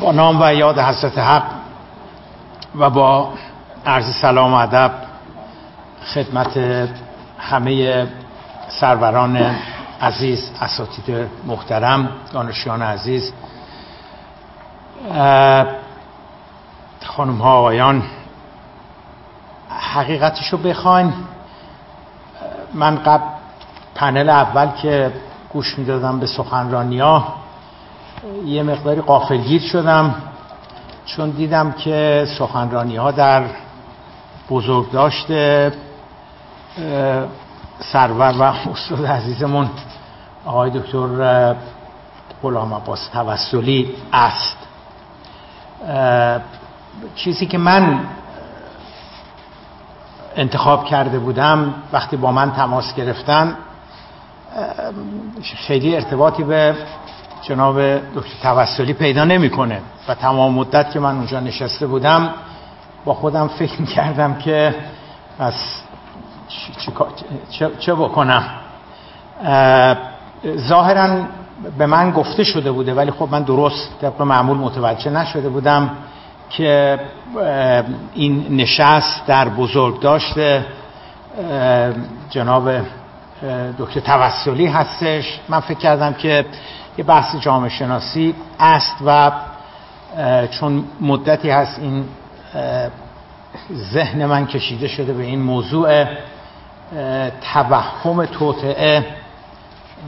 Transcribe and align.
با 0.00 0.12
نام 0.12 0.42
و 0.42 0.54
یاد 0.54 0.78
حضرت 0.78 1.18
حق 1.18 1.42
و 2.74 2.90
با 2.90 3.32
عرض 3.86 4.14
سلام 4.14 4.52
و 4.52 4.56
ادب 4.56 4.92
خدمت 6.14 6.58
همه 7.38 8.06
سروران 8.68 9.56
عزیز 10.02 10.50
اساتید 10.60 11.28
محترم 11.46 12.08
دانشیان 12.32 12.82
عزیز 12.82 13.32
خانم 17.04 17.38
ها 17.38 17.58
آقایان 17.58 18.02
حقیقتش 19.94 20.48
رو 20.48 20.58
بخواین. 20.58 21.12
من 22.74 22.96
قبل 22.96 23.24
پنل 23.94 24.28
اول 24.28 24.70
که 24.70 25.12
گوش 25.52 25.78
می‌دادم 25.78 26.20
به 26.20 26.26
سخنرانی 26.26 27.00
ها 27.00 27.34
یه 28.46 28.62
مقداری 28.62 29.00
قافلگیر 29.00 29.60
شدم 29.60 30.14
چون 31.06 31.30
دیدم 31.30 31.72
که 31.72 32.26
سخنرانی 32.38 32.96
ها 32.96 33.10
در 33.10 33.44
بزرگ 34.50 34.90
داشته 34.90 35.72
سرور 37.80 38.34
و 38.38 38.42
استاد 38.42 39.06
عزیزمون 39.06 39.70
آقای 40.44 40.70
دکتر 40.70 41.54
غلام 42.42 42.74
عباس 42.74 43.08
توسلی 43.08 43.94
است. 44.12 44.56
چیزی 47.14 47.46
که 47.46 47.58
من 47.58 48.00
انتخاب 50.36 50.84
کرده 50.84 51.18
بودم 51.18 51.74
وقتی 51.92 52.16
با 52.16 52.32
من 52.32 52.52
تماس 52.52 52.94
گرفتن 52.94 53.56
خیلی 55.66 55.96
ارتباطی 55.96 56.42
به 56.42 56.74
جناب 57.42 57.80
دکتر 58.14 58.42
توسلی 58.42 58.92
پیدا 58.92 59.24
نمی‌کنه. 59.24 59.80
و 60.08 60.14
تمام 60.14 60.52
مدت 60.52 60.92
که 60.92 61.00
من 61.00 61.16
اونجا 61.16 61.40
نشسته 61.40 61.86
بودم 61.86 62.30
با 63.04 63.14
خودم 63.14 63.48
فکر 63.48 63.84
کردم 63.84 64.34
که 64.34 64.74
پس 65.38 65.82
چه, 67.50 67.70
چه 67.78 67.94
بکنم. 67.94 68.44
ظاهرا 70.56 71.08
به 71.78 71.86
من 71.86 72.10
گفته 72.10 72.44
شده 72.44 72.72
بوده 72.72 72.94
ولی 72.94 73.10
خب 73.10 73.28
من 73.30 73.42
درست 73.42 74.00
طبق 74.00 74.22
معمول 74.22 74.56
متوجه 74.56 75.10
نشده 75.10 75.48
بودم 75.48 75.90
که 76.50 77.00
این 78.14 78.46
نشست 78.50 79.26
در 79.26 79.48
بزرگ 79.48 80.00
داشته. 80.00 80.66
جناب 82.30 82.70
دکتر 83.78 84.00
توسلی 84.00 84.66
هستش. 84.66 85.40
من 85.48 85.60
فکر 85.60 85.78
کردم 85.78 86.12
که 86.12 86.46
یه 86.98 87.04
بحث 87.04 87.36
جامعه 87.36 87.68
شناسی 87.68 88.34
است 88.60 88.96
و 89.06 89.32
چون 90.50 90.84
مدتی 91.00 91.50
هست 91.50 91.78
این 91.78 92.04
ذهن 93.72 94.26
من 94.26 94.46
کشیده 94.46 94.88
شده 94.88 95.12
به 95.12 95.22
این 95.22 95.42
موضوع 95.42 96.04
توهم 97.52 98.26
توطعه 98.26 99.06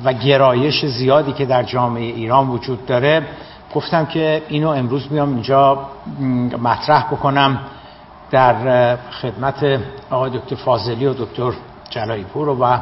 و 0.04 0.12
گرایش 0.12 0.86
زیادی 0.86 1.32
که 1.32 1.46
در 1.46 1.62
جامعه 1.62 2.02
ایران 2.02 2.48
وجود 2.48 2.86
داره. 2.86 3.22
گفتم 3.74 4.06
که 4.06 4.42
اینو 4.48 4.68
امروز 4.68 5.08
بیام 5.08 5.28
اینجا 5.28 5.88
مطرح 6.62 7.04
بکنم 7.04 7.60
در 8.30 8.96
خدمت 8.96 9.80
آقای 10.10 10.30
دکتر 10.30 10.56
فاضلی 10.56 11.06
و 11.06 11.14
دکتر 11.14 11.52
جلایی 11.90 12.24
پور 12.24 12.48
و 12.48 12.78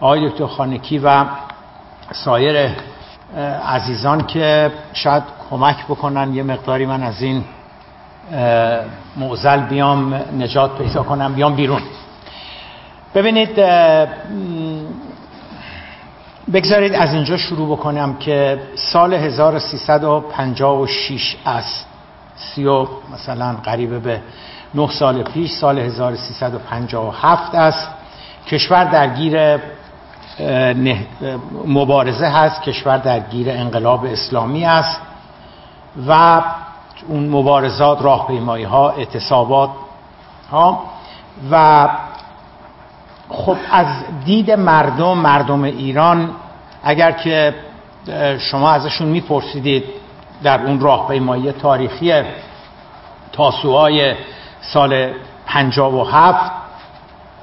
آقای 0.00 0.28
دکتر 0.28 0.46
خانکی 0.46 0.98
و 0.98 1.24
سایر 2.12 2.70
عزیزان 3.66 4.26
که 4.26 4.72
شاید 4.92 5.22
کمک 5.50 5.84
بکنن 5.84 6.34
یه 6.34 6.42
مقداری 6.42 6.86
من 6.86 7.02
از 7.02 7.22
این 7.22 7.44
معزل 9.16 9.60
بیام 9.60 10.14
نجات 10.14 10.78
پیدا 10.78 11.02
کنم 11.02 11.34
بیام 11.34 11.54
بیرون. 11.54 11.82
ببینید 13.14 13.60
بگذارید 16.52 16.94
از 16.94 17.14
اینجا 17.14 17.36
شروع 17.36 17.76
بکنم 17.76 18.16
که 18.16 18.60
سال 18.74 19.14
1356 19.14 21.36
است 21.46 21.86
سی 22.36 22.64
و 22.64 22.86
مثلا 23.12 23.56
قریب 23.64 24.02
به 24.02 24.20
نه 24.74 24.90
سال 24.90 25.22
پیش 25.22 25.52
سال 25.52 25.78
1357 25.78 27.54
است 27.54 27.88
کشور 28.46 28.84
درگیر 28.84 29.58
مبارزه 31.66 32.26
هست 32.26 32.62
کشور 32.62 32.98
درگیر 32.98 33.50
انقلاب 33.50 34.04
اسلامی 34.04 34.64
است 34.64 35.00
و 36.08 36.42
اون 37.08 37.28
مبارزات 37.28 38.02
راهپیمایی 38.02 38.64
ها 38.64 38.90
اعتصابات 38.90 39.70
ها 40.50 40.82
و 41.50 41.88
خب 43.28 43.56
از 43.72 43.86
دید 44.24 44.50
مردم 44.50 45.18
مردم 45.18 45.62
ایران 45.62 46.30
اگر 46.82 47.12
که 47.12 47.54
شما 48.38 48.70
ازشون 48.70 49.08
میپرسیدید 49.08 49.84
در 50.42 50.66
اون 50.66 50.80
راهپیمایی 50.80 51.52
تاریخی 51.52 52.22
تاسوهای 53.32 54.14
سال 54.60 55.12
57 55.46 56.63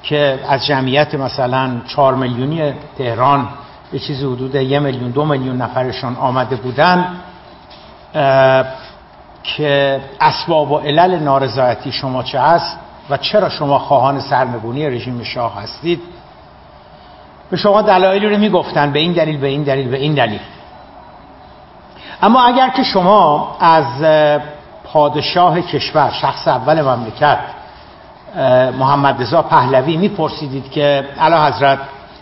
که 0.04 0.40
از 0.50 0.66
جمعیت 0.66 1.16
مثلا 1.16 1.82
4 1.88 2.16
میلیونی 2.16 2.74
تهران 2.98 3.48
به 3.92 4.00
چیزی 4.00 4.26
حدود 4.26 4.56
یه 4.56 4.80
میلیون 4.80 5.12
دو 5.12 5.26
میلیون 5.26 5.58
نفرشون 5.58 6.16
آمده 6.16 6.56
بودن 6.56 7.06
که 9.44 10.02
اسباب 10.22 10.72
و 10.72 10.78
علل 10.78 11.20
نارضایتی 11.20 11.92
شما 11.92 12.24
چه 12.24 12.40
هست 12.40 12.78
و 13.10 13.18
چرا 13.18 13.50
شما 13.50 13.80
خواهان 13.80 14.20
سرنگونی 14.20 14.90
رژیم 14.90 15.24
شاه 15.24 15.62
هستید؟ 15.62 16.02
به 17.52 17.58
شما 17.58 17.82
دلایلی 17.82 18.30
رو 18.30 18.38
می‌گفتن 18.38 18.92
به 18.92 19.00
این 19.00 19.14
دلیل 19.14 19.38
به 19.38 19.48
این 19.48 19.64
دلیل 19.64 19.90
به 19.90 19.98
این 19.98 20.14
دلیل. 20.14 20.40
اما 22.22 22.44
اگر 22.44 22.70
که 22.70 22.84
شما 22.84 23.58
از 23.60 24.04
پادشاه 24.84 25.62
کشور 25.62 26.12
شخص 26.12 26.48
اول 26.48 26.82
مملکت 26.82 27.40
محمد 28.80 29.22
رضا 29.22 29.42
پهلوی 29.42 29.98
میپرسیدید 29.98 30.72
که 30.72 31.06
علا 31.20 31.46
حضرت 31.46 31.80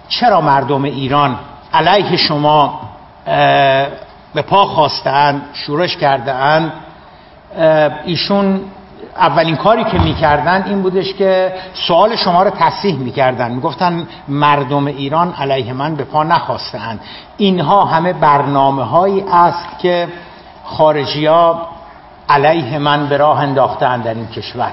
چرا 0.08 0.42
مردم 0.42 0.84
ایران 0.84 1.36
علیه 1.74 2.18
شما 2.18 2.80
به 4.34 4.42
پا 4.48 4.66
خواستن 4.66 5.42
شورش 5.54 5.98
کرده 5.98 6.34
ایشون 8.06 8.62
اولین 9.18 9.56
کاری 9.56 9.84
که 9.84 10.00
می‌کردن 10.00 10.64
این 10.64 10.82
بودش 10.82 11.14
که 11.14 11.54
سوال 11.88 12.16
شما 12.16 12.44
رو 12.44 12.50
تصحیح 12.50 12.98
می‌کردن. 12.98 13.52
می‌گفتن 13.52 14.08
مردم 14.28 14.86
ایران 14.86 15.34
علیه 15.34 15.74
من 15.74 15.96
به 15.96 16.04
پا 16.04 16.24
نخواستند 16.24 17.00
اینها 17.38 17.86
همه 17.86 18.14
برنامه 18.14 18.84
هایی 18.84 19.26
است 19.34 19.80
که 19.80 20.08
خارجی 20.66 21.26
ها 21.26 21.68
علیه 22.30 22.78
من 22.78 23.08
به 23.08 23.18
راه 23.18 23.40
انداختن 23.40 24.02
در 24.02 24.14
این 24.14 24.28
کشور. 24.28 24.72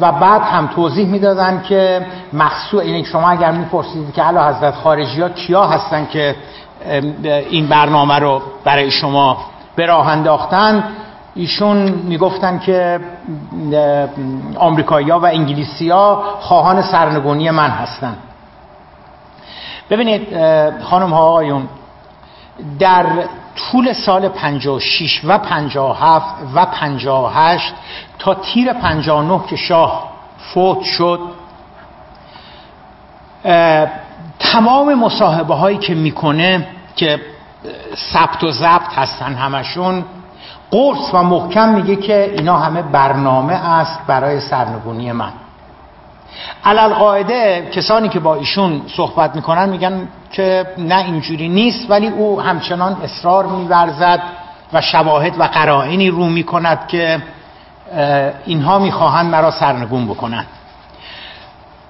و 0.00 0.12
بعد 0.12 0.42
هم 0.42 0.66
توضیح 0.66 1.06
می‌دادن 1.06 1.62
که 1.68 2.06
مخصوص 2.32 2.82
این 2.82 3.04
شما 3.04 3.30
اگر 3.30 3.50
می‌پرسید 3.50 4.14
که 4.14 4.22
علا 4.22 4.48
حضرت 4.48 4.74
خارجی 4.74 5.22
ها 5.22 5.28
کیا 5.28 5.66
هستن 5.66 6.06
که 6.06 6.36
این 7.50 7.66
برنامه 7.66 8.18
رو 8.18 8.42
برای 8.64 8.90
شما 8.90 9.36
به 9.76 9.86
راه 9.86 10.08
انداختن 10.08 10.84
ایشون 11.34 11.76
می‌گفتن 11.88 12.58
که 12.58 13.00
آمریکایی 14.58 15.10
ها 15.10 15.20
و 15.20 15.26
انگلیسی 15.26 15.90
ها 15.90 16.24
خواهان 16.40 16.82
سرنگونی 16.82 17.50
من 17.50 17.70
هستن. 17.70 18.16
ببینید 19.90 20.28
خانم 20.82 21.10
ها 21.10 21.20
آقایون 21.20 21.68
در 22.78 23.06
طول 23.56 23.92
سال 23.92 24.28
56 24.28 25.20
و 25.24 25.38
57 25.38 26.34
و 26.54 26.66
58 26.66 27.74
تا 28.18 28.34
تیر 28.34 28.72
59 28.72 29.40
که 29.46 29.56
شاه 29.56 30.10
فوت 30.38 30.82
شد 30.82 31.20
تمام 34.38 34.94
مصاحبه 34.94 35.54
هایی 35.54 35.78
که 35.78 35.94
می‌کنه 35.94 36.68
که 36.96 37.20
ثبت 38.12 38.44
و 38.44 38.50
ضبط 38.50 38.92
هستن 38.96 39.34
همشون 39.34 40.04
قرص 40.70 41.14
و 41.14 41.22
محکم 41.22 41.68
میگه 41.68 41.96
که 41.96 42.32
اینا 42.36 42.58
همه 42.58 42.82
برنامه 42.82 43.54
است 43.54 43.98
برای 44.06 44.40
سرنگونی 44.40 45.12
من. 45.12 45.32
علال 46.64 46.94
قاعده 46.94 47.70
کسانی 47.72 48.08
که 48.08 48.20
با 48.20 48.34
ایشون 48.34 48.82
صحبت 48.96 49.36
می‌کنن 49.36 49.68
میگن 49.68 50.08
که 50.36 50.66
نه 50.78 51.04
اینجوری 51.04 51.48
نیست 51.48 51.90
ولی 51.90 52.08
او 52.08 52.40
همچنان 52.40 52.96
اصرار 53.04 53.46
میورزد 53.46 54.22
و 54.72 54.80
شواهد 54.80 55.40
و 55.40 55.42
قرائنی 55.42 56.10
رو 56.10 56.26
می‌کند 56.26 56.86
که 56.88 57.22
اینها 58.46 58.78
می‌خواهند 58.78 59.30
مرا 59.30 59.50
سرنگون 59.50 60.06
بکنند. 60.06 60.46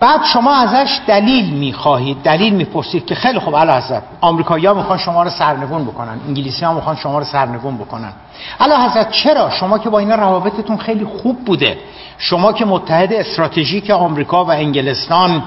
بعد 0.00 0.24
شما 0.24 0.54
ازش 0.54 1.00
دلیل 1.06 1.50
می‌خواهید 1.50 2.16
دلیل 2.22 2.54
می‌پرسید 2.54 3.06
که 3.06 3.14
خیلی 3.14 3.38
خوب 3.38 3.56
علا 3.56 3.76
حضرت 3.76 4.02
آمریکایی 4.20 4.66
ها 4.66 4.74
می‌خوان 4.74 4.98
شما 4.98 5.22
رو 5.22 5.30
سرنگون 5.30 5.84
بکنن 5.84 6.20
انگلیسی 6.28 6.64
ها 6.64 6.74
می‌خوان 6.74 6.96
شما 6.96 7.18
رو 7.18 7.24
سرنگون 7.24 7.76
بکنن. 7.76 8.12
علا 8.60 8.88
حضرت 8.88 9.10
چرا؟ 9.10 9.50
شما 9.50 9.78
که 9.78 9.90
با 9.90 9.98
اینا 9.98 10.14
روابطتون 10.14 10.76
خیلی 10.76 11.04
خوب 11.04 11.44
بوده. 11.44 11.78
شما 12.18 12.52
که 12.52 12.64
متحد 12.64 13.12
استراتژیک 13.12 13.90
آمریکا 13.90 14.44
و 14.44 14.50
انگلستان 14.50 15.42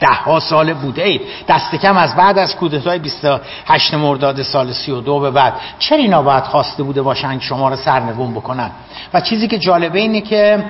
ده 0.00 0.14
ها 0.24 0.40
سال 0.40 0.72
بوده 0.72 1.04
اید 1.04 1.22
دست 1.48 1.74
کم 1.74 1.96
از 1.96 2.16
بعد 2.16 2.38
از 2.38 2.56
کودتای 2.56 2.98
28 2.98 3.94
مرداد 3.94 4.42
سال 4.42 4.72
32 4.72 5.20
به 5.20 5.30
بعد. 5.30 5.54
چرا 5.78 5.98
اینا 5.98 6.22
باید 6.22 6.44
خواسته 6.44 6.82
بوده 6.82 7.02
باشن 7.02 7.38
شما 7.38 7.68
رو 7.68 7.76
سرنگون 7.76 8.34
بکنن؟ 8.34 8.70
و 9.14 9.20
چیزی 9.20 9.48
که 9.48 9.58
جالبه 9.58 9.98
اینه 9.98 10.20
که 10.20 10.64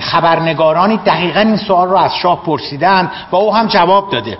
خبرنگارانی 0.00 0.96
دقیقا 0.96 1.40
این 1.40 1.56
سوال 1.56 1.88
رو 1.88 1.96
از 1.96 2.16
شاه 2.16 2.42
پرسیدن 2.42 3.10
و 3.32 3.36
او 3.36 3.54
هم 3.54 3.66
جواب 3.66 4.10
داده. 4.10 4.38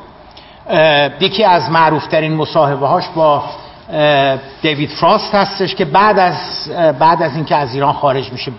یکی 1.21 1.45
از 1.45 1.71
معروفترین 1.71 2.35
مصاحبه 2.35 2.87
هاش 2.87 3.05
با 3.15 3.43
دیوید 4.63 4.91
فراست 4.91 5.35
هستش 5.35 5.75
که 5.75 5.85
بعد 5.85 6.19
از 6.19 6.69
بعد 6.99 7.23
از 7.23 7.37
اینکه 7.37 7.57
از 7.57 7.75
ایران 7.75 7.93
خارج 7.93 8.33
میشه 8.33 8.53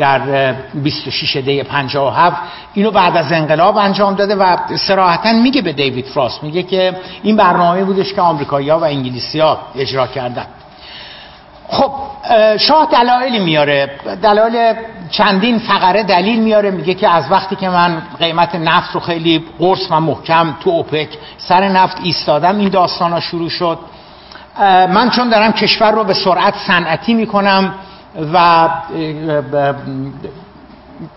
در 0.00 0.54
26 0.74 1.36
دی 1.36 1.62
57 1.62 2.36
اینو 2.74 2.90
بعد 2.90 3.16
از 3.16 3.32
انقلاب 3.32 3.76
انجام 3.76 4.14
داده 4.14 4.34
و 4.34 4.56
صراحتا 4.76 5.32
میگه 5.32 5.62
به 5.62 5.72
دیوید 5.72 6.06
فراست. 6.06 6.42
میگه 6.42 6.62
که 6.62 6.96
این 7.22 7.36
برنامه 7.36 7.84
بودش 7.84 8.14
که 8.14 8.20
آمریکایی‌ها 8.20 8.78
و 8.78 8.84
انگلیسی‌ها 8.84 9.58
اجرا 9.76 10.06
کردن. 10.06 10.46
خب 11.68 11.92
شاه 12.56 12.88
دلایلی 12.92 13.38
میاره. 13.38 13.90
دلایل 14.22 14.74
چندین 15.10 15.58
فقره 15.58 16.02
دلیل 16.02 16.40
میاره. 16.40 16.70
میگه 16.70 16.94
که 16.94 17.08
از 17.08 17.24
وقتی 17.30 17.56
که 17.56 17.68
من 17.68 18.02
قیمت 18.18 18.54
نفت 18.54 18.94
رو 18.94 19.00
خیلی 19.00 19.44
قرص 19.58 19.90
و 19.90 20.00
محکم 20.00 20.56
تو 20.60 20.70
اوپک 20.70 21.08
سر 21.38 21.68
نفت 21.68 21.96
ایستادم 22.02 22.58
این 22.58 22.68
داستان 22.68 23.12
ها 23.12 23.20
شروع 23.20 23.48
شد. 23.48 23.78
من 24.88 25.10
چون 25.10 25.28
دارم 25.28 25.52
کشور 25.52 25.90
رو 25.90 26.04
به 26.04 26.14
سرعت 26.14 26.54
صنعتی 26.66 27.14
می‌کنم 27.14 27.74
و 28.34 28.68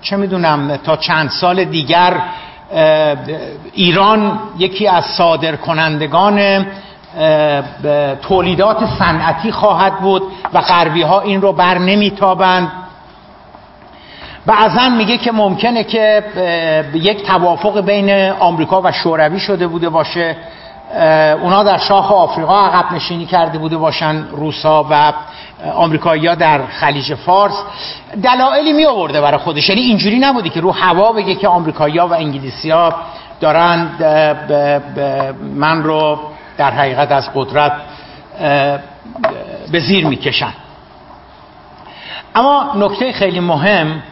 چه 0.01 0.17
می‌دونم 0.17 0.77
تا 0.77 0.97
چند 0.97 1.29
سال 1.29 1.63
دیگر 1.63 2.13
ایران 3.73 4.39
یکی 4.57 4.87
از 4.87 5.05
صادر 5.05 5.55
کنندگان 5.55 6.65
تولیدات 8.21 8.85
صنعتی 8.99 9.51
خواهد 9.51 9.99
بود 9.99 10.23
و 10.53 10.61
غربی 10.61 11.01
ها 11.01 11.21
این 11.21 11.41
رو 11.41 11.53
بر 11.53 11.77
نمیتابند. 11.77 12.71
بعضا 14.45 14.89
میگه 14.89 15.17
که 15.17 15.31
ممکنه 15.31 15.83
که 15.83 16.23
یک 16.93 17.25
توافق 17.25 17.81
بین 17.81 18.31
آمریکا 18.31 18.81
و 18.81 18.91
شوروی 18.91 19.39
شده 19.39 19.67
بوده 19.67 19.89
باشه. 19.89 20.37
اونا 21.41 21.63
در 21.63 21.77
شاخ 21.77 22.11
آفریقا 22.11 22.59
عقب 22.59 22.93
نشینی 22.93 23.25
کرده 23.25 23.57
بوده 23.57 23.77
باشن 23.77 24.27
روسا 24.31 24.85
و 24.89 25.13
آمریکایی‌ها 25.75 26.35
در 26.35 26.65
خلیج 26.65 27.13
فارس. 27.13 27.53
دلایلی 28.23 28.73
می 28.73 28.85
آورده 28.85 29.21
برای 29.21 29.37
خودش. 29.37 29.69
یعنی 29.69 29.81
اینجوری 29.81 30.19
نبودی 30.19 30.49
که 30.49 30.61
رو 30.61 30.71
هوا 30.71 31.11
بگه 31.11 31.35
که 31.35 31.47
آمریکایی‌ها 31.47 32.07
و 32.07 32.13
انگلیسی‌ها 32.13 32.93
دارن 33.41 33.89
من 35.55 35.83
رو 35.83 36.19
در 36.57 36.71
حقیقت 36.71 37.11
از 37.11 37.29
قدرت 37.35 37.71
به 39.71 39.79
زیر 39.79 40.07
می‌کشن. 40.07 40.53
اما 42.35 42.71
نکته 42.75 43.11
خیلی 43.11 43.39
مهم 43.39 44.03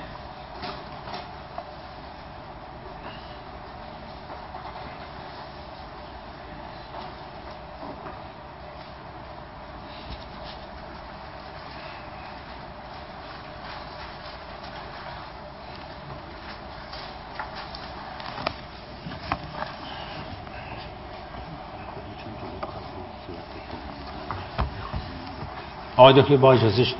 آقای 26.01 26.21
دکتر 26.21 26.37
با 26.37 26.53
اجازش 26.53 26.93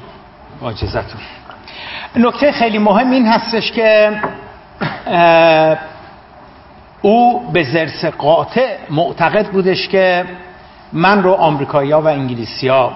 با 0.61 0.69
اجازتون 0.69 1.21
نکته 2.15 2.51
خیلی 2.51 2.77
مهم 2.77 3.11
این 3.11 3.27
هستش 3.27 3.71
که 3.71 4.11
او 7.01 7.51
به 7.53 7.63
زرس 7.63 8.05
قاطع 8.05 8.77
معتقد 8.89 9.47
بودش 9.47 9.87
که 9.87 10.25
من 10.93 11.23
رو 11.23 11.33
آمریکایی 11.33 11.93
و 11.93 12.07
انگلیسی 12.07 12.67
ها 12.67 12.93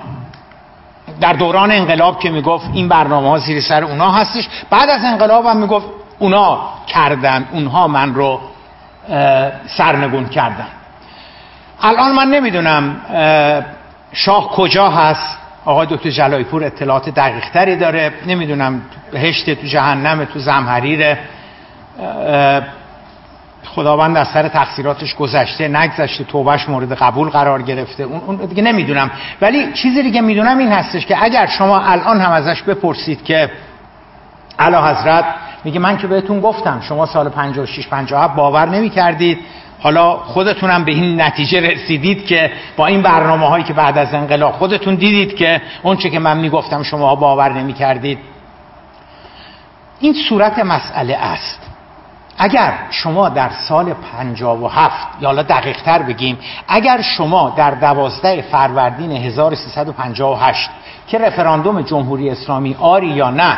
در 1.21 1.33
دوران 1.33 1.71
انقلاب 1.71 2.19
که 2.19 2.29
می‌گفت 2.29 2.69
این 2.73 2.87
برنامه 2.87 3.29
ها 3.29 3.37
زیر 3.37 3.61
سر 3.61 3.83
اونا 3.83 4.11
هستش. 4.11 4.49
بعد 4.69 4.89
از 4.89 5.03
انقلاب 5.03 5.45
هم 5.45 5.57
می‌گفت 5.57 5.87
اونا 6.19 6.69
کردن 6.87 7.47
اونها 7.51 7.87
من 7.87 8.15
رو 8.15 8.39
سرنگون 9.67 10.29
کردن. 10.29 10.67
الان 11.81 12.11
من 12.11 12.27
نمی‌دونم 12.27 13.01
شاه 14.13 14.49
کجا 14.49 14.89
هست. 14.89 15.37
آقای 15.65 15.87
دکتر 15.89 16.09
جلایی 16.09 16.43
پور 16.43 16.63
اطلاعات 16.63 17.09
دقیق 17.09 17.49
تری 17.49 17.75
داره. 17.75 18.13
نمی‌دونم 18.27 18.81
هشت 19.13 19.49
تو 19.49 19.67
جهنم 19.67 20.25
تو 20.25 20.39
زمحریر. 20.39 21.17
خداوند 23.65 24.17
از 24.17 24.27
سر 24.27 24.47
تقصیراتش 24.47 25.15
گذشته 25.15 25.67
نگذشته 25.67 26.23
توبهش 26.23 26.69
مورد 26.69 26.93
قبول 26.93 27.29
قرار 27.29 27.61
گرفته. 27.61 28.03
اون 28.03 28.35
دیگه 28.35 28.63
نمی‌دونم. 28.63 29.11
ولی 29.41 29.73
چیزی 29.73 30.03
دیگه 30.03 30.21
می‌دونم 30.21 30.57
این 30.57 30.71
هستش 30.71 31.05
که 31.05 31.23
اگر 31.23 31.45
شما 31.45 31.79
الان 31.79 32.21
هم 32.21 32.31
ازش 32.31 32.61
بپرسید 32.61 33.23
که 33.23 33.51
علا 34.59 34.87
حضرت 34.87 35.25
میگه 35.65 35.79
من 35.79 35.97
که 35.97 36.07
بهتون 36.07 36.39
گفتم 36.39 36.81
شما 36.81 37.05
سال 37.05 37.29
56 37.29 37.87
57 37.87 38.35
باور 38.35 38.69
نمی 38.69 38.89
کردید 38.89 39.39
حالا 39.79 40.17
خودتونم 40.17 40.83
به 40.83 40.91
این 40.91 41.21
نتیجه 41.21 41.59
رسیدید 41.59 42.25
که 42.25 42.51
با 42.77 42.85
این 42.85 43.01
برنامه 43.01 43.47
هایی 43.47 43.63
که 43.63 43.73
بعد 43.73 43.97
از 43.97 44.13
انقلاب 44.13 44.53
خودتون 44.53 44.95
دیدید 44.95 45.35
که 45.35 45.61
اونچه 45.83 46.09
که 46.09 46.19
من 46.19 46.37
می‌گفتم 46.37 46.83
شما 46.83 47.15
باور 47.15 47.53
نمی 47.53 47.73
کردید 47.73 48.19
این 49.99 50.13
صورت 50.29 50.59
مسئله 50.59 51.15
است. 51.15 51.59
اگر 52.37 52.73
شما 52.89 53.29
در 53.29 53.49
سال 53.49 53.93
57 53.93 55.07
یا 55.21 55.27
حالا 55.27 55.43
دقیق 55.43 55.81
تر 55.81 56.01
بگیم 56.01 56.37
اگر 56.67 57.01
شما 57.01 57.53
در 57.57 57.71
دوازده 57.71 58.41
فروردین 58.41 59.11
1358 59.11 60.69
که 61.07 61.17
رفراندوم 61.17 61.81
جمهوری 61.81 62.29
اسلامی 62.29 62.75
آری 62.79 63.07
یا 63.07 63.29
نه 63.29 63.57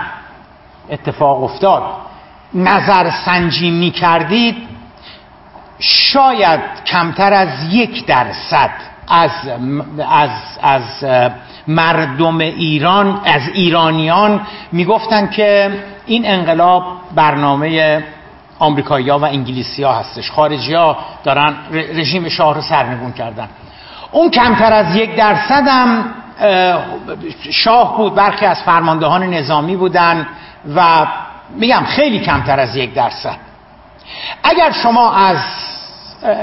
اتفاق 0.89 1.43
افتاد. 1.43 1.83
نظر 2.53 3.11
سنجی 3.25 3.71
می 3.71 3.91
کردید 3.91 4.55
شاید 5.79 6.59
کمتر 6.85 7.33
از 7.33 7.73
یک 7.73 8.05
درصد 8.05 8.71
از, 9.07 9.31
از, 10.09 10.29
از 10.61 11.05
مردم 11.67 12.37
ایران 12.37 13.21
از 13.25 13.41
ایرانیان 13.53 14.41
می‌گفتن 14.71 15.29
که 15.29 15.71
این 16.05 16.23
انقلاب 16.25 16.83
برنامه 17.15 18.03
آمریکایی 18.59 19.09
و 19.09 19.23
انگلیسی 19.23 19.83
ها 19.83 19.93
هستش. 19.93 20.31
خارجی 20.31 20.73
ها 20.73 20.97
دارن 21.23 21.55
رژیم 21.71 22.29
شاه 22.29 22.55
رو 22.55 22.61
سرنگون 22.61 23.11
کردن. 23.11 23.49
اون 24.11 24.29
کمتر 24.31 24.73
از 24.73 24.95
یک 24.95 25.15
درصد 25.15 25.67
هم 25.67 26.05
شاه 27.51 27.97
بود 27.97 28.15
برخی 28.15 28.45
از 28.45 28.61
فرماندهان 28.61 29.23
نظامی 29.23 29.75
بودن. 29.75 30.27
و 30.75 31.05
میگم 31.49 31.83
خیلی 31.87 32.19
کمتر 32.19 32.59
از 32.59 32.75
یک 32.75 32.93
درصد. 32.93 33.37
اگر 34.43 34.71
شما 34.71 35.13
از 35.13 35.37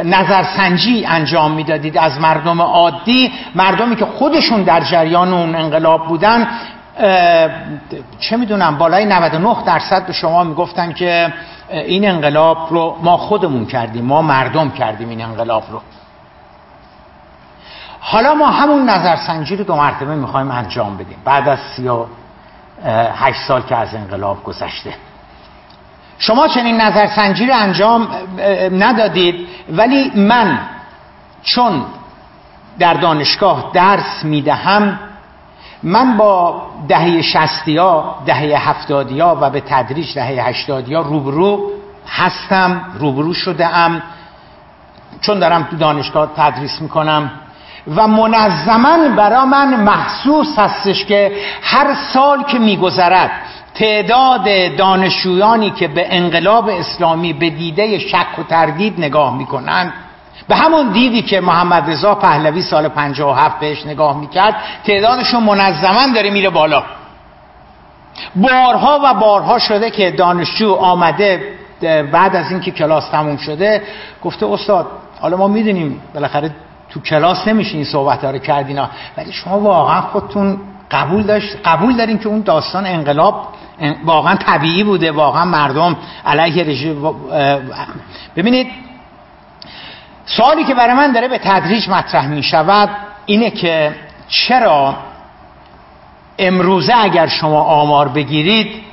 نظرسنجی 0.05 1.07
انجام 1.07 1.51
می‌دادید 1.51 1.99
از 1.99 2.21
مردم 2.21 2.61
عادی 2.61 3.33
مردمی 3.55 3.97
که 3.97 4.05
خودشون 4.05 4.63
در 4.63 4.81
جریان 4.81 5.33
اون 5.33 5.55
انقلاب 5.55 6.07
بودن 6.09 6.49
چه 8.21 8.37
می‌دونم 8.37 8.79
بالای 8.79 9.05
99 9.05 9.57
درصد 9.67 10.07
به 10.07 10.13
شما 10.13 10.45
می‌گفتن 10.45 10.93
که 10.93 11.33
این 11.71 12.09
انقلاب 12.09 12.67
رو 12.71 12.99
ما 13.03 13.17
خودمون 13.17 13.67
کردیم 13.67 14.05
ما 14.05 14.23
مردم 14.23 14.71
کردیم 14.71 15.09
این 15.09 15.23
انقلاب 15.23 15.65
رو. 15.71 15.81
حالا 18.01 18.35
ما 18.35 18.47
همون 18.47 18.91
نظرسنجی 18.91 19.57
رو 19.57 19.65
دو 19.65 19.77
مرتبه 19.77 20.15
می‌خوایم 20.15 20.51
انجام 20.51 20.97
بدیم. 20.97 21.19
بعد 21.25 21.49
از 21.49 21.59
سی 21.59 21.89
و 21.89 22.07
هشت 23.15 23.41
سال 23.41 23.63
که 23.63 23.77
از 23.77 23.95
انقلاب 23.95 24.45
گذشته. 24.45 24.95
شما 26.19 26.49
چنین 26.49 26.81
نظرسنجی 26.81 27.47
رو 27.47 27.55
انجام 27.57 28.09
ندادید 28.73 29.49
ولی 29.71 30.13
من 30.15 30.59
چون 31.43 31.85
در 32.79 32.95
دانشگاه 32.95 33.71
درس 33.73 34.25
می‌دهم 34.25 34.99
من 35.83 36.17
با 36.17 36.63
دهه 36.89 37.23
شستی 37.23 37.77
ها 37.77 38.23
دهه 38.27 38.69
هفتادی 38.69 39.21
ها 39.21 39.39
و 39.41 39.51
به 39.51 39.61
تدریج 39.61 40.15
دهه 40.15 40.49
هشتادی 40.49 40.95
ها 40.95 41.01
روبرو 41.01 41.71
هستم 42.09 42.81
روبرو 42.99 43.35
شده 43.35 43.77
ام 43.77 44.03
چون 45.21 45.39
دارم 45.39 45.63
تو 45.63 45.77
دانشگاه 45.77 46.31
تدریس 46.37 46.81
می‌کنم 46.81 47.31
و 47.89 48.09
منظما 48.09 49.09
برا 49.17 49.45
من 49.45 49.81
محسوس 49.81 50.59
هستش 50.59 51.05
که 51.05 51.33
هر 51.63 51.95
سال 51.95 52.43
که 52.43 52.59
میگذرد 52.59 53.31
تعداد 53.75 54.77
دانشجویانی 54.77 55.71
که 55.71 55.89
به 55.89 56.07
انقلاب 56.11 56.69
اسلامی 56.69 57.33
به 57.33 57.51
دیده 57.51 57.99
شک 57.99 58.39
و 58.39 58.43
تردید 58.43 58.95
نگاه 58.99 59.37
می‌کنند 59.37 59.93
به 60.49 60.57
همون 60.57 60.93
دیدی 60.93 61.23
که 61.23 61.41
محمد 61.41 61.91
رضا 61.91 62.15
پهلوی 62.15 62.63
سال 62.63 62.89
57 62.89 63.61
بهش 63.61 63.87
نگاه 63.87 64.21
می‌کرد 64.21 64.57
تعدادشون 64.87 65.43
منظما 65.43 66.15
داره 66.15 66.31
میره 66.31 66.51
بالا. 66.51 66.83
بارها 68.37 69.01
و 69.05 69.15
بارها 69.15 69.59
شده 69.59 69.91
که 69.91 70.11
دانشجو 70.11 70.75
آمده 70.75 71.55
بعد 72.13 72.37
از 72.37 72.51
اینکه 72.51 72.71
کلاس 72.71 73.09
تموم 73.09 73.37
شده 73.37 73.83
گفته 74.25 74.47
استاد 74.47 74.87
حالا 75.21 75.37
ما 75.37 75.49
می‌دونیم 75.49 76.03
بالاخره 76.15 76.51
تو 76.95 77.01
کلاس 77.01 77.49
نمیشه 77.49 77.75
این 77.75 77.85
صحبت 77.85 78.25
ها 78.25 78.31
رو 78.31 78.39
کردینا 78.39 78.89
ولی 79.17 79.33
شما 79.33 79.61
واقعا 79.61 80.01
خودتون 80.01 80.59
قبول 80.91 81.23
داشت 81.23 81.57
قبول 81.65 81.97
دارین 81.97 82.19
که 82.19 82.29
اون 82.29 82.41
داستان 82.41 82.87
انقلاب 82.87 83.49
واقعا 84.05 84.35
طبیعی 84.35 84.85
بوده 84.85 85.13
واقعا 85.13 85.45
مردم 85.45 85.97
علیه 86.27 86.65
رژیم 86.65 87.15
ببینید 88.37 88.67
سوالی 90.27 90.65
که 90.65 90.75
برای 90.75 90.95
من 90.95 91.13
داره 91.13 91.29
به 91.29 91.39
تدریج 91.39 91.89
مطرح 91.89 92.27
می 92.27 92.43
شود 92.43 92.91
اینه 93.27 93.51
که 93.51 93.95
چرا 94.29 94.97
امروزه 96.39 96.93
اگر 96.97 97.27
شما 97.27 97.61
آمار 97.61 98.09
بگیرید 98.09 98.85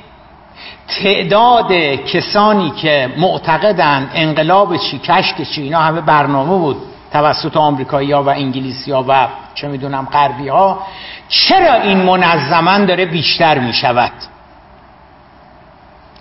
تعداد 0.88 1.72
کسانی 1.72 2.70
که 2.70 3.12
معتقدند 3.16 4.10
انقلاب 4.14 4.76
چی 4.76 4.98
کشک 4.98 5.42
چی 5.42 5.62
اینا 5.62 5.80
همه 5.80 6.00
برنامه 6.00 6.58
بود. 6.58 6.91
توسط 7.12 7.56
آمریکایی 7.56 8.12
ها 8.12 8.22
و 8.22 8.28
انگلیسی 8.28 8.92
ها 8.92 9.04
و 9.08 9.28
چه 9.54 9.68
می‌دونم 9.68 10.08
غربی 10.12 10.48
ها 10.48 10.86
چرا 11.28 11.74
این 11.74 11.98
منظما 11.98 12.78
داره 12.78 13.06
بیشتر 13.06 13.58
می 13.58 13.72
شود 13.72 14.12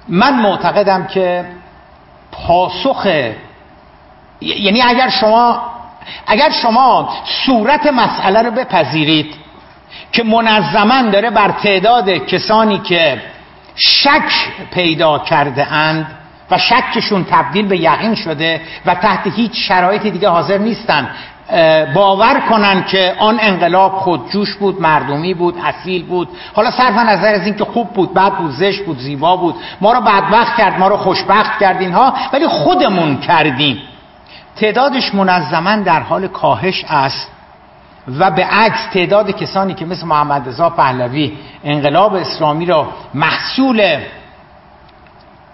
من 0.07 0.33
معتقدم 0.33 1.07
که 1.07 1.45
پاسخ 2.31 3.07
یعنی 4.41 4.81
اگر 4.81 5.09
شما 5.09 5.61
اگر 6.27 6.49
شما 6.51 7.09
صورت 7.45 7.87
مسئله 7.87 8.41
رو 8.41 8.51
بپذیرید 8.51 9.35
که 10.11 10.23
منظما 10.23 11.01
داره 11.01 11.29
بر 11.29 11.51
تعداد 11.51 12.09
کسانی 12.09 12.79
که 12.79 13.21
شک 13.75 14.31
پیدا 14.73 15.19
کرده 15.19 15.73
اند 15.73 16.20
و 16.51 16.57
شکشون 16.57 17.25
تبدیل 17.31 17.67
به 17.67 17.77
یقین 17.77 18.15
شده 18.15 18.61
و 18.85 18.95
تحت 18.95 19.27
هیچ 19.27 19.51
شرایط 19.67 20.01
دیگه 20.01 20.29
حاضر 20.29 20.57
نیستن 20.57 21.09
باور 21.93 22.39
کنن 22.49 22.83
که 22.83 23.15
آن 23.19 23.37
انقلاب 23.41 23.91
خودجوش 23.91 24.55
بود 24.55 24.81
مردمی 24.81 25.33
بود 25.33 25.55
اصیل 25.65 26.05
بود. 26.05 26.29
حالا 26.53 26.71
صرف 26.71 26.95
نظر 26.97 27.33
از 27.33 27.45
اینکه 27.45 27.65
خوب 27.65 27.89
بود 27.89 28.13
بد 28.13 28.33
بود 28.33 28.51
زشت 28.51 28.85
بود 28.85 28.99
زیبا 28.99 29.37
بود. 29.37 29.55
ما 29.81 29.93
رو 29.93 30.01
بدبخت 30.01 30.57
کرد 30.57 30.79
ما 30.79 30.87
رو 30.87 30.97
خوشبخت 30.97 31.59
کرد 31.59 31.81
اینها 31.81 32.13
ولی 32.33 32.47
خودمون 32.47 33.17
کردیم. 33.17 33.77
تعدادش 34.55 35.15
منظما 35.15 35.75
در 35.75 35.99
حال 35.99 36.27
کاهش 36.27 36.85
است 36.89 37.27
و 38.19 38.31
به 38.31 38.45
عکس 38.45 38.89
تعداد 38.93 39.31
کسانی 39.31 39.73
که 39.73 39.85
مثل 39.85 40.07
محمد 40.07 40.47
رضا 40.47 40.69
پهلوی 40.69 41.37
انقلاب 41.63 42.13
اسلامی 42.13 42.65
را 42.65 42.87
محصول 43.13 43.97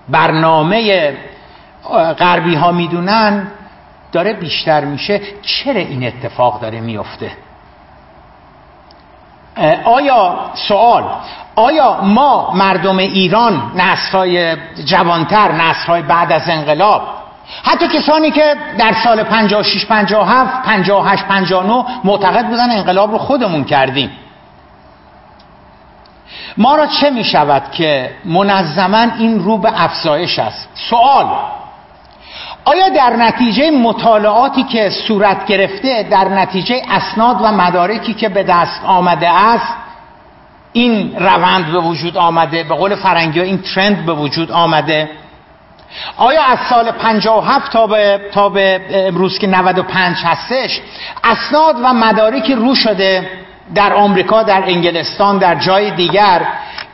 برنامه 0.10 1.14
غربی 2.20 2.56
ها 2.56 2.72
می‌دونن 2.72 3.48
داره 4.12 4.34
بیشتر 4.34 4.86
میشه. 4.86 5.22
چرا 5.42 5.82
این 5.82 6.08
اتفاق 6.08 6.62
داره 6.62 6.82
میفته 6.82 7.32
آیا 9.86 10.40
سوال 10.54 11.04
آیا 11.56 12.02
ما 12.02 12.52
مردم 12.54 12.98
ایران 12.98 13.72
نسلهای 13.76 14.56
جوانتر 14.86 15.52
نسلهای 15.52 16.02
بعد 16.02 16.32
از 16.32 16.50
انقلاب 16.50 17.02
حتی 17.64 17.88
کسانی 17.88 18.32
که 18.32 18.56
در 18.78 18.94
سال 19.04 19.24
56 19.24 19.86
57 19.86 20.66
58 20.66 21.26
59 21.26 21.86
معتقد 22.04 22.46
بودن 22.48 22.72
انقلاب 22.72 23.12
رو 23.12 23.18
خودمون 23.18 23.64
کردیم 23.64 24.12
ما 26.58 26.76
را 26.76 26.86
چه 26.88 27.10
می 27.10 27.24
شود 27.24 27.72
که 27.72 28.12
منظما 28.26 29.08
این 29.20 29.40
رو 29.40 29.58
به 29.58 29.84
افزایش 29.84 30.40
است؟ 30.40 30.70
سوال. 30.90 31.26
آیا 32.66 32.90
در 32.90 33.16
نتیجه 33.16 33.72
مطالعاتی 33.72 34.64
که 34.64 34.90
صورت 34.90 35.46
گرفته 35.46 36.04
در 36.04 36.30
نتیجه 36.30 36.82
اسناد 36.90 37.38
و 37.42 37.52
مدارکی 37.52 38.14
که 38.14 38.30
به 38.30 38.44
دست 38.44 38.82
آمده 38.86 39.30
است 39.30 39.74
این 40.74 41.16
روند 41.20 41.72
به 41.72 41.80
وجود 41.80 42.18
آمده 42.18 42.64
به 42.64 42.76
قول 42.76 42.96
فرنگی 42.96 43.42
این 43.42 43.62
ترند 43.62 44.06
به 44.06 44.14
وجود 44.14 44.52
آمده؟ 44.52 45.10
آیا 46.18 46.44
از 46.44 46.60
سال 46.70 46.92
57 46.92 47.72
تا 47.72 47.88
به, 47.88 48.22
تا 48.34 48.50
به 48.50 48.82
امروز 48.92 49.40
که 49.40 49.48
95 49.48 50.18
هستش 50.24 50.82
اسناد 51.24 51.76
و 51.84 51.94
مدارکی 51.94 52.54
رو 52.56 52.76
شده؟ 52.76 53.30
در 53.76 53.94
آمریکا 53.94 54.44
در 54.44 54.64
انگلستان 54.68 55.38
در 55.38 55.56
جای 55.56 55.92
دیگر 55.92 56.42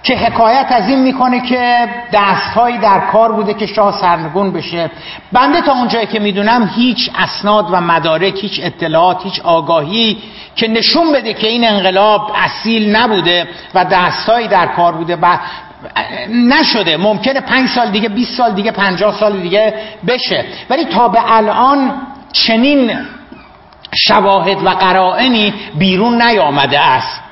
که 0.04 0.16
حکایت 0.16 0.68
از 0.70 0.90
این 0.90 1.00
می‌کنه 1.00 1.42
که 1.42 1.90
دستهایی 2.14 2.78
در 2.78 3.00
کار 3.00 3.32
بوده 3.32 3.54
که 3.54 3.66
شاه 3.66 4.02
سرنگون 4.02 4.52
بشه. 4.52 4.92
بنده 5.32 5.62
تا 5.62 5.72
اونجایی 5.72 6.08
که 6.08 6.20
می‌دونم 6.20 6.72
هیچ 6.76 7.10
اسناد 7.18 7.68
و 7.72 7.82
مدارک 7.82 8.44
هیچ 8.44 8.60
اطلاعات 8.64 9.24
هیچ 9.24 9.42
آگاهی 9.44 10.18
که 10.56 10.68
نشون 10.68 11.12
بده 11.12 11.34
که 11.34 11.48
این 11.48 11.68
انقلاب 11.68 12.32
اصیل 12.36 12.96
نبوده 12.96 13.48
و 13.74 13.86
دستهایی 13.86 14.48
در 14.48 14.68
کار 14.68 14.94
بوده 14.94 15.18
و 15.22 15.38
نشده. 16.30 16.98
ممکنه 16.98 17.42
پنج 17.42 17.70
سال 17.70 17.92
دیگه 17.92 18.10
20 18.10 18.38
سال 18.38 18.54
دیگه 18.54 18.72
پنجاه 18.72 19.20
سال 19.20 19.40
دیگه 19.40 19.74
بشه. 20.08 20.46
ولی 20.70 20.86
تا 20.86 21.08
به 21.08 21.20
الان 21.36 21.92
چنین 22.32 22.92
شواهد 24.08 24.66
و 24.66 24.70
قرائنی 24.70 25.54
بیرون 25.78 26.22
نیامده 26.22 26.80
است. 26.80 27.24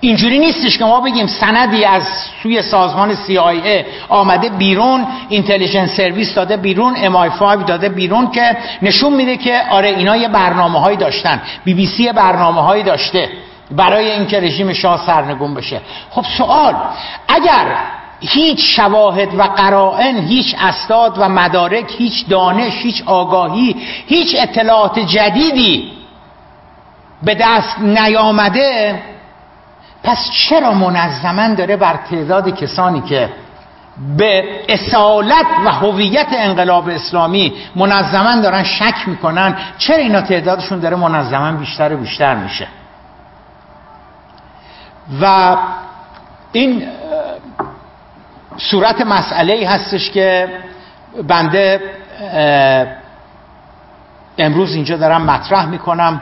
اینجوری 0.00 0.38
نیستش 0.38 0.78
که 0.78 0.84
ما 0.84 1.00
بگیم 1.00 1.26
سندی 1.26 1.84
از 1.84 2.02
سوی 2.42 2.62
سازمان 2.62 3.14
CIA 3.14 3.84
آمده 4.08 4.48
بیرون 4.48 5.06
اینتلیجنس 5.28 5.96
سرویس 5.96 6.34
داده 6.34 6.56
بیرون 6.56 6.94
MI5 6.94 7.64
داده 7.66 7.88
بیرون 7.88 8.30
که 8.30 8.56
نشون 8.82 9.12
میده 9.12 9.36
که 9.36 9.62
آره 9.70 9.88
اینا 9.88 10.16
یه 10.16 10.28
برنامه 10.28 10.80
هایی 10.80 10.96
داشتن 10.96 11.42
بی 11.64 11.74
بی 11.74 11.86
سی 11.86 12.12
برنامه 12.12 12.60
هایی 12.62 12.82
داشته 12.82 13.28
برای 13.70 14.10
اینکه 14.10 14.40
رژیم 14.40 14.72
شاه 14.72 15.06
سرنگون 15.06 15.54
بشه. 15.54 15.80
خب 16.10 16.24
سوال 16.38 16.74
اگر 17.28 17.66
هیچ 18.22 18.76
شواهد 18.76 19.34
و 19.34 19.42
قرائن 19.42 20.16
هیچ 20.16 20.56
استاد 20.58 21.18
و 21.18 21.28
مدارک 21.28 21.92
هیچ 21.98 22.28
دانش 22.28 22.72
هیچ 22.72 23.02
آگاهی 23.06 23.76
هیچ 24.06 24.36
اطلاعات 24.38 24.98
جدیدی 24.98 25.92
به 27.22 27.34
دست 27.34 27.78
نیامده. 27.78 29.02
پس 30.02 30.30
چرا 30.30 30.74
منظما 30.74 31.54
داره 31.54 31.76
بر 31.76 31.96
تعداد 32.10 32.54
کسانی 32.60 33.00
که 33.00 33.28
به 34.16 34.44
اصالت 34.68 35.46
و 35.64 35.70
هویت 35.70 36.26
انقلاب 36.32 36.88
اسلامی 36.88 37.52
منظما 37.76 38.40
دارن 38.40 38.62
شک 38.62 38.94
می‌کنن 39.06 39.56
چرا 39.78 39.96
اینا 39.96 40.20
تعدادشون 40.20 40.80
داره 40.80 40.96
منظما 40.96 41.52
بیشتر 41.52 41.94
و 41.94 41.96
بیشتر 41.96 42.34
میشه؟ 42.34 42.66
و 45.22 45.56
این 46.52 46.82
صورت 48.56 49.00
مسئله 49.00 49.52
ای 49.52 49.64
هستش 49.64 50.10
که 50.10 50.48
بنده 51.28 51.80
امروز 54.38 54.74
اینجا 54.74 54.96
دارم 54.96 55.22
مطرح 55.22 55.66
می‌کنم. 55.66 56.20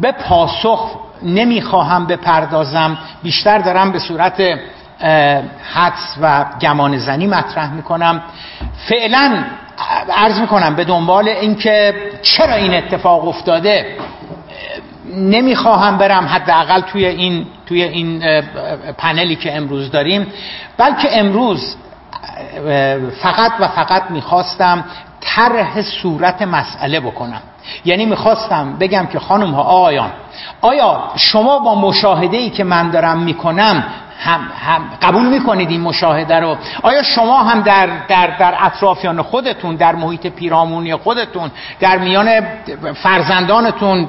به 0.00 0.12
پاسخ 0.12 0.90
نمی‌خواهم 1.22 2.06
بپردازم. 2.06 2.98
بیشتر 3.22 3.58
دارم 3.58 3.92
به 3.92 3.98
صورت 3.98 4.42
حدس 5.74 6.16
و 6.22 6.44
گمان 6.60 6.98
زنی 6.98 7.26
مطرح 7.26 7.72
می‌کنم. 7.72 8.22
فعلا 8.88 9.44
عرض 10.16 10.38
می‌کنم 10.38 10.76
به 10.76 10.84
دنبال 10.84 11.28
اینکه 11.28 11.94
چرا 12.22 12.54
این 12.54 12.74
اتفاق 12.74 13.28
افتاده. 13.28 13.96
نمی‌خواهم 15.16 15.98
برم 15.98 16.26
حداقل 16.26 16.80
توی 16.80 17.06
این 17.06 17.46
توی 17.66 17.82
این 17.82 18.40
پنلی 18.98 19.36
که 19.36 19.56
امروز 19.56 19.90
داریم. 19.90 20.26
بلکه 20.76 21.18
امروز 21.18 21.76
فقط 23.22 23.52
و 23.60 23.68
فقط 23.68 24.10
می‌خواستم 24.10 24.84
طرح 25.20 25.82
صورت 25.82 26.42
مسئله 26.42 27.00
بکنم. 27.00 27.40
یعنی 27.84 28.06
می‌خواستم 28.06 28.76
بگم 28.80 29.06
که 29.06 29.18
خانم 29.18 29.50
ها 29.50 29.62
آقایان 29.62 30.10
آیا 30.60 31.10
شما 31.16 31.58
با 31.58 31.74
مشاهده 31.74 32.36
ای 32.36 32.50
که 32.50 32.64
من 32.64 32.90
دارم 32.90 33.18
می‌کنم 33.18 33.84
هم, 34.18 34.40
هم 34.66 34.82
قبول 35.02 35.26
می‌کنید 35.26 35.70
این 35.70 35.80
مشاهده 35.80 36.40
رو؟ 36.40 36.56
آیا 36.82 37.02
شما 37.02 37.42
هم 37.42 37.62
در, 37.62 37.88
در, 38.08 38.26
در 38.26 38.54
اطرافیان 38.60 39.22
خودتون 39.22 39.76
در 39.76 39.94
محیط 39.94 40.26
پیرامونی 40.26 40.96
خودتون 40.96 41.50
در 41.80 41.98
میان 41.98 42.40
فرزندانتون 42.94 44.08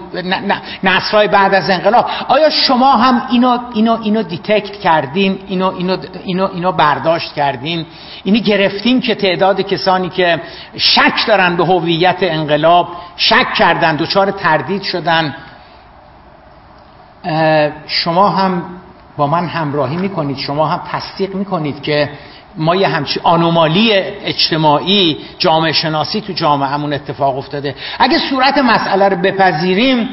نسرای 0.84 1.28
بعد 1.28 1.54
از 1.54 1.70
انقلاب 1.70 2.10
آیا 2.28 2.50
شما 2.50 2.92
هم 2.92 3.22
اینو, 3.30 3.58
اینو, 3.74 3.98
اینو 4.02 4.24
دیتکت 4.24 4.80
کردین 4.80 5.40
اینو, 5.48 5.76
اینو, 5.76 5.98
اینو, 6.24 6.48
اینو 6.54 6.72
برداشت 6.72 7.34
کردین؟ 7.34 7.86
اینی 8.24 8.42
گرفتین 8.42 9.02
که 9.02 9.16
تعداد 9.16 9.62
کسانی 9.62 10.10
که 10.10 10.42
شک 10.78 11.28
دارن 11.28 11.56
به 11.56 11.66
هویت 11.66 12.18
انقلاب 12.22 12.88
شک 13.18 13.54
کردن 13.54 13.96
دچار 13.96 14.32
تردید 14.32 14.82
شدن 14.82 15.36
شما 17.88 18.30
هم 18.30 18.64
با 19.18 19.28
من 19.28 19.48
همراهی 19.48 19.98
می‌کنید. 19.98 20.38
شما 20.38 20.68
هم 20.68 20.82
تصدیق 20.92 21.36
می‌کنید 21.36 21.82
که 21.82 22.10
ما 22.58 22.76
یه 22.76 22.88
همچی 22.88 23.20
آنومالی 23.24 23.92
اجتماعی 23.94 25.18
جامعه 25.38 25.72
شناسی 25.72 26.22
تو 26.22 26.34
جامعهمون 26.34 26.94
اتفاق 26.94 27.38
افتاده. 27.38 27.76
اگه 28.00 28.20
صورت 28.30 28.58
مسئله 28.58 29.10
رو 29.10 29.16
بپذیریم 29.16 30.10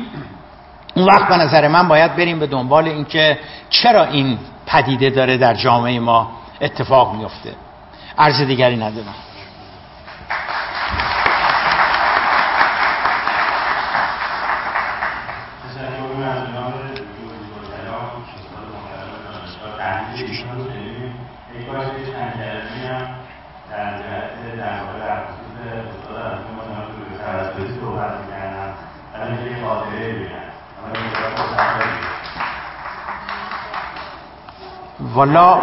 اون 0.97 1.07
وقت 1.07 1.29
به 1.29 1.37
نظر 1.37 1.69
من 1.69 1.89
باید 1.89 2.17
بریم 2.17 2.39
به 2.39 2.47
دنبال 2.47 2.89
اینکه 2.89 3.39
چرا 3.71 4.05
این 4.05 4.39
پدیده 4.67 5.11
داره 5.11 5.37
در 5.37 5.55
جامعه 5.55 6.01
ما 6.01 6.31
اتفاق 6.61 7.15
میفته 7.15 7.51
عرض 8.19 8.43
دیگری 8.43 8.77
ندارم. 8.77 9.15
والا 35.15 35.59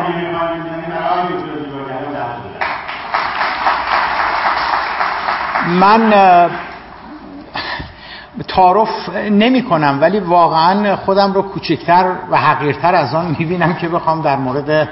من 5.67 6.13
تعارف 8.47 9.09
نمی 9.15 9.63
کنم 9.63 9.97
ولی 10.01 10.19
واقعا 10.19 10.95
خودم 10.95 11.33
رو 11.33 11.41
کوچکتر 11.41 12.11
و 12.31 12.37
حقیرتر 12.37 12.95
از 12.95 13.15
آن 13.15 13.35
می‌بینم 13.39 13.73
که 13.73 13.89
بخوام 13.89 14.21
در 14.21 14.35
مورد 14.35 14.89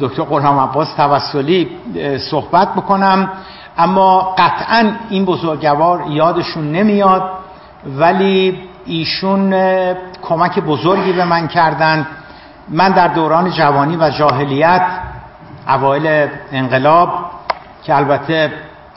دکتر 0.00 0.22
قرهام 0.22 0.58
عباس 0.58 0.94
توسلی 0.94 1.68
صحبت 2.30 2.74
بکنم. 2.74 3.28
اما 3.78 4.34
قطعا 4.38 4.92
این 5.10 5.24
بزرگوار 5.24 6.04
یادشون 6.08 6.72
نمیاد 6.72 7.30
ولی 7.98 8.58
ایشون 8.86 9.54
کمک 10.22 10.58
بزرگی 10.58 11.12
به 11.12 11.24
من 11.24 11.48
کردند 11.48 12.06
من 12.68 12.92
در 12.92 13.08
دوران 13.08 13.50
جوانی 13.50 13.96
و 13.96 14.10
جاهلیت 14.10 14.82
اوایل 15.68 16.28
انقلاب 16.52 17.30
که 17.84 17.96
البته 17.96 18.52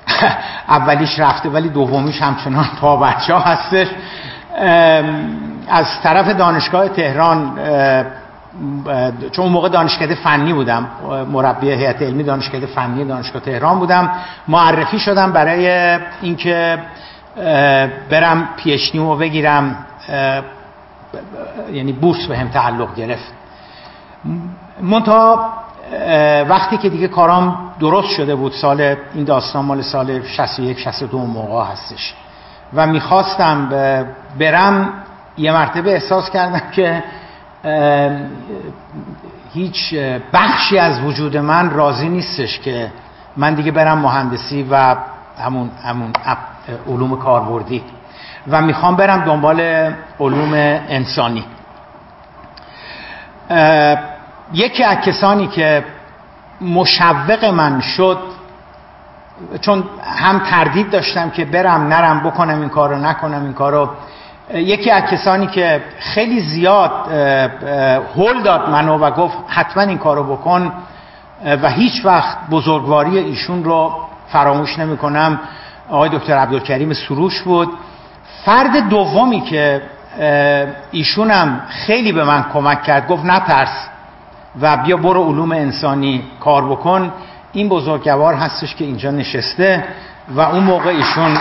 اولیش 0.70 1.20
رفته 1.20 1.50
ولی 1.50 1.70
دومیش 1.70 2.22
همچنان 2.22 2.66
تا 2.82 2.96
بچه 2.96 3.36
هستش 3.36 3.88
از 5.70 6.02
طرف 6.04 6.28
دانشگاه 6.28 6.88
تهران 6.88 7.58
چون 9.32 9.50
موقع 9.50 9.70
دانشکده 9.70 10.16
فنی 10.16 10.54
بودم 10.54 10.88
مربی 11.32 11.72
هیئت 11.72 12.02
علمی 12.02 12.24
دانشکده 12.24 12.66
فنی 12.66 13.06
دانشگاه 13.06 13.42
تهران 13.42 13.80
بودم. 13.80 14.12
معرفی 14.48 15.00
شدم 15.00 15.32
برای 15.32 16.00
اینکه 16.22 16.80
برم 18.10 18.50
پیشنیمو 18.58 19.16
بگیرم 19.16 19.86
یعنی 21.72 21.92
بورس 21.92 22.28
به 22.28 22.38
هم 22.38 22.48
تعلق 22.48 22.96
گرفت. 22.96 23.34
منتها 24.82 25.50
وقتی 26.50 26.78
که 26.78 26.90
دیگه 26.90 27.08
کارام 27.08 27.72
درست 27.80 28.10
شده 28.10 28.36
بود 28.36 28.52
سال 28.52 28.96
این 29.14 29.24
داستان 29.24 29.66
مال 29.66 29.82
سال 29.82 30.24
61 30.24 30.80
62 30.80 31.18
موقع 31.18 31.72
هستش. 31.72 32.14
و 32.74 32.88
می‌خواستم 32.88 33.70
برم 34.40 34.90
یه 35.38 35.52
مرتبه 35.52 35.94
احساس 35.94 36.30
کردم 36.30 36.62
که 36.72 37.04
هیچ 39.54 39.96
بخشی 40.34 40.78
از 40.78 41.02
وجود 41.02 41.38
من 41.38 41.70
راضی 41.70 42.10
نیستش 42.10 42.60
که 42.60 42.92
من 43.38 43.54
دیگه 43.54 43.72
برم 43.72 43.98
مهندسی 43.98 44.68
و 44.72 44.96
همون, 45.44 45.72
همون 45.84 46.14
علوم 46.88 47.18
کاربردی. 47.20 47.84
و 48.48 48.62
می‌خوام 48.62 48.96
برم 48.96 49.26
دنبال 49.26 49.62
علوم 50.20 50.54
انسانی. 50.90 51.46
یکی 54.54 54.84
از 54.84 54.98
کسانی 54.98 55.48
که 55.48 55.86
مشوق 56.62 57.46
من 57.46 57.82
شد 57.82 58.20
چون 59.62 59.84
هم 60.04 60.40
تردید 60.40 60.90
داشتم 60.90 61.30
که 61.30 61.46
برم 61.46 61.88
نرم 61.88 62.20
بکنم 62.20 62.60
این 62.60 62.70
کارو 62.70 62.96
نکنم 62.98 63.44
این 63.44 63.54
کارو 63.54 63.90
یکی 64.54 64.92
از 64.92 65.04
کسانی 65.04 65.48
که 65.48 65.82
خیلی 66.00 66.40
زیاد 66.40 66.92
هول 68.16 68.42
داد 68.44 68.70
منو 68.70 68.98
و 68.98 69.12
گفت 69.12 69.38
حتما 69.48 69.84
این 69.84 69.98
کارو 69.98 70.24
بکن 70.36 70.72
و 71.46 71.70
هیچ 71.70 72.06
وقت 72.06 72.38
بزرگواری 72.52 73.18
ایشون 73.18 73.64
رو 73.64 73.92
فراموش 74.28 74.80
نمی 74.80 74.98
کنم 74.98 75.40
آقای 75.90 76.10
دکتر 76.10 76.34
عبدالکریم 76.34 76.94
سروش 76.94 77.42
بود. 77.42 77.70
فرد 78.46 78.90
دومی 78.90 79.42
که 79.42 79.82
ایشونم 80.92 81.62
خیلی 81.70 82.12
به 82.12 82.24
من 82.24 82.46
کمک 82.54 82.84
کرد 82.84 83.08
گفت 83.08 83.26
نترس 83.26 83.90
و 84.62 84.78
بیا 84.78 84.98
برو 84.98 85.24
علوم 85.24 85.52
انسانی 85.52 86.24
کار 86.40 86.66
بکن. 86.70 87.12
این 87.54 87.70
بزرگوار 87.70 88.34
هستش 88.34 88.76
که 88.76 88.86
اینجا 88.86 89.12
نشسته 89.12 89.84
و 90.36 90.42
اون 90.42 90.64
موقع 90.64 90.90
ایشون 90.90 91.38